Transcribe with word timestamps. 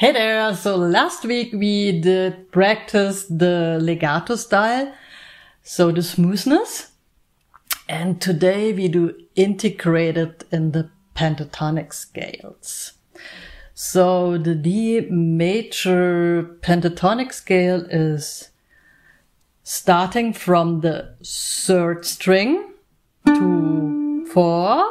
Hey 0.00 0.12
there! 0.12 0.56
So 0.56 0.76
last 0.76 1.26
week 1.26 1.52
we 1.52 2.00
did 2.00 2.50
practice 2.50 3.26
the 3.26 3.78
legato 3.80 4.34
style, 4.34 4.92
so 5.62 5.90
the 5.90 6.02
smoothness. 6.02 6.92
And 7.88 8.20
today 8.20 8.72
we 8.72 8.88
do 8.88 9.14
integrated 9.34 10.44
in 10.52 10.72
the 10.72 10.90
pentatonic 11.16 11.92
scales. 11.92 12.92
So 13.74 14.38
the 14.38 14.54
D 14.54 15.00
major 15.10 16.58
pentatonic 16.60 17.32
scale 17.32 17.86
is 17.90 18.50
starting 19.62 20.32
from 20.32 20.80
the 20.80 21.14
third 21.24 22.04
string 22.04 22.74
to 23.26 24.26
four, 24.32 24.86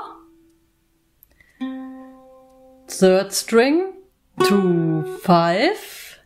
third 2.87 3.31
string 3.31 3.93
to 4.43 5.17
five, 5.23 6.19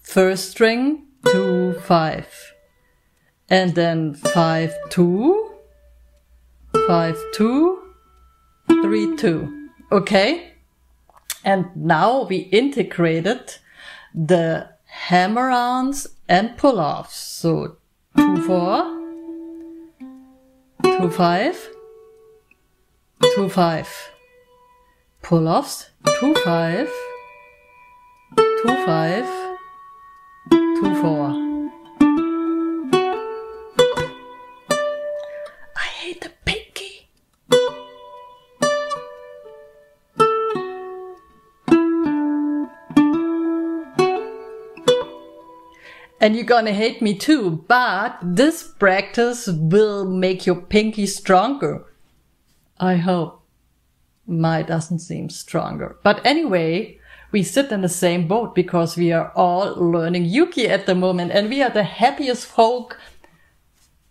first 0.00 0.50
string 0.50 1.06
to 1.26 1.72
five, 1.80 2.54
and 3.48 3.74
then 3.74 4.14
5 4.14 4.74
2 4.90 5.52
5 6.86 7.16
2 7.32 7.82
3 8.68 9.16
2 9.16 9.68
okay. 9.92 10.52
And 11.44 11.66
now 11.76 12.24
we 12.24 12.38
integrated 12.38 13.54
the 14.14 14.70
hammer 14.86 15.50
ons 15.50 16.06
and 16.28 16.56
pull 16.56 16.80
offs 16.80 17.16
so 17.16 17.76
2 18.16 18.42
4 18.42 18.82
2 20.82 21.10
5 21.10 21.68
2 23.34 23.48
5 23.48 24.10
pull 25.22 25.48
offs 25.48 25.90
2 26.20 26.34
5 26.34 26.90
2 28.36 28.86
5 28.86 29.26
2 30.50 31.02
4 31.02 31.45
And 46.26 46.34
you're 46.34 46.44
gonna 46.44 46.72
hate 46.72 47.00
me 47.00 47.14
too, 47.14 47.64
but 47.68 48.18
this 48.20 48.64
practice 48.64 49.46
will 49.46 50.04
make 50.04 50.44
your 50.44 50.56
pinky 50.56 51.06
stronger. 51.06 51.84
I 52.80 52.96
hope 52.96 53.42
my 54.26 54.62
doesn't 54.62 54.98
seem 54.98 55.30
stronger. 55.30 55.98
But 56.02 56.26
anyway, 56.26 56.98
we 57.30 57.44
sit 57.44 57.70
in 57.70 57.82
the 57.82 57.88
same 57.88 58.26
boat 58.26 58.56
because 58.56 58.96
we 58.96 59.12
are 59.12 59.30
all 59.36 59.76
learning 59.76 60.24
Uke 60.24 60.58
at 60.58 60.86
the 60.86 60.96
moment 60.96 61.30
and 61.30 61.48
we 61.48 61.62
are 61.62 61.70
the 61.70 61.84
happiest 61.84 62.44
folk 62.44 62.98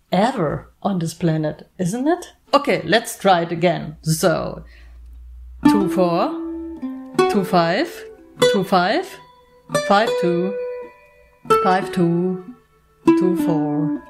ever 0.09 0.71
on 0.81 0.99
this 0.99 1.13
planet, 1.13 1.69
isn't 1.77 2.07
it? 2.07 2.27
Okay, 2.53 2.81
let's 2.85 3.19
try 3.19 3.41
it 3.41 3.51
again. 3.51 3.97
So, 4.03 4.63
two 5.67 5.89
four, 5.89 6.29
two 7.29 7.43
five, 7.43 8.05
two 8.53 8.63
five, 8.63 9.05
five 9.89 10.09
two, 10.21 10.57
five 11.63 11.91
two, 11.91 12.55
two 13.05 13.35
four. 13.45 14.01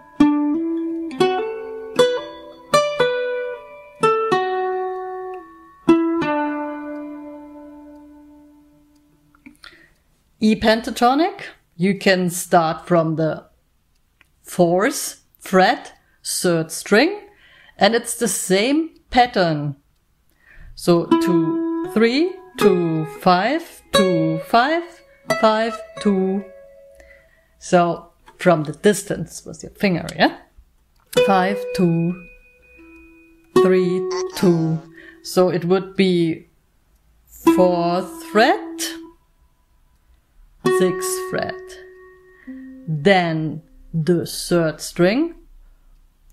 E 10.40 10.56
pentatonic, 10.56 11.42
you 11.76 11.98
can 11.98 12.30
start 12.30 12.88
from 12.88 13.16
the 13.16 13.46
fourth 14.44 15.24
fret, 15.40 15.94
third 16.24 16.72
string, 16.72 17.20
and 17.78 17.96
it's 17.96 18.16
the 18.16 18.28
same 18.28 18.92
pattern. 19.10 19.76
So 20.76 21.06
two, 21.22 21.90
three, 21.94 22.36
two, 22.58 23.06
five, 23.22 23.82
two, 23.92 24.40
five, 24.46 24.84
five, 25.42 25.82
two. 26.02 26.46
So 27.60 28.12
from 28.38 28.64
the 28.64 28.74
distance 28.74 29.46
with 29.46 29.64
your 29.64 29.72
finger, 29.72 30.08
yeah? 30.16 30.38
Five, 31.26 31.64
two, 31.76 32.28
three, 33.58 34.10
two. 34.36 34.82
So 35.24 35.50
it 35.50 35.66
would 35.66 35.96
be 35.96 36.48
fourth 37.56 38.24
fret, 38.26 38.94
sixth 40.80 41.30
fret. 41.30 41.54
Then 42.88 43.64
the 43.94 44.26
third 44.26 44.82
string, 44.82 45.36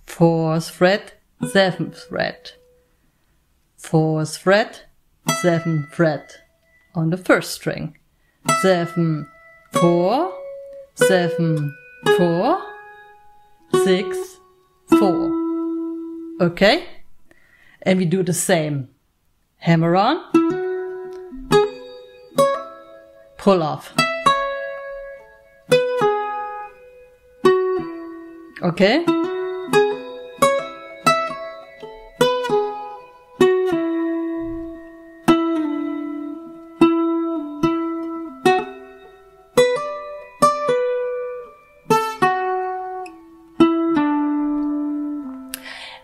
fourth 0.06 0.70
fret, 0.70 1.14
seventh 1.46 2.04
fret, 2.08 2.56
fourth 3.76 4.36
fret, 4.36 4.84
seventh 5.40 5.94
fret 5.94 6.38
on 6.94 7.10
the 7.10 7.16
first 7.16 7.52
string, 7.52 7.96
seven, 8.60 9.28
four, 9.72 10.32
seven, 10.94 11.76
four, 12.16 12.62
six, 13.84 14.38
four. 14.86 15.30
Okay? 16.40 16.86
And 17.82 17.98
we 17.98 18.04
do 18.04 18.22
the 18.22 18.32
same. 18.32 18.88
Hammer 19.58 19.96
on, 19.96 20.18
pull 23.38 23.62
off. 23.62 23.92
Okay? 28.62 29.04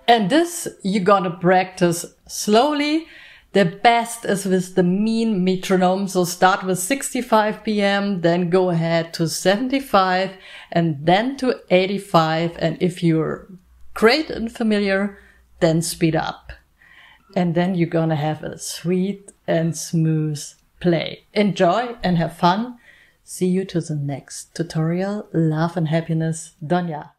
And 0.09 0.31
this 0.31 0.67
you 0.83 1.01
gotta 1.01 1.31
practice 1.31 2.07
slowly. 2.27 3.07
The 3.53 3.67
best 3.67 4.25
is 4.25 4.47
with 4.47 4.75
the 4.75 4.83
mean 4.83 5.45
metronome. 5.45 6.09
So 6.09 6.25
start 6.25 6.65
with 6.65 6.79
65 6.79 7.63
BPM, 7.63 8.23
then 8.23 8.49
go 8.49 8.71
ahead 8.71 9.13
to 9.15 9.29
75 9.29 10.31
and 10.73 11.05
then 11.05 11.37
to 11.37 11.61
85. 11.71 12.57
And 12.59 12.83
if 12.83 13.03
you're 13.03 13.49
great 13.93 14.31
and 14.31 14.51
familiar, 14.51 15.19
then 15.61 15.83
speed 15.83 16.17
up. 16.17 16.53
And 17.37 17.55
then 17.55 17.75
you're 17.75 17.89
gonna 17.89 18.17
have 18.17 18.43
a 18.43 18.59
sweet 18.59 19.31
and 19.47 19.77
smooth 19.77 20.43
play. 20.81 21.25
Enjoy 21.35 21.97
and 22.03 22.17
have 22.17 22.37
fun. 22.37 22.79
See 23.25 23.49
you 23.49 23.67
to 23.67 23.83
the 23.83 23.95
next 23.95 24.55
tutorial. 24.55 25.29
Love 25.35 25.77
and 25.77 25.89
happiness, 25.89 26.53
Donya. 26.65 27.11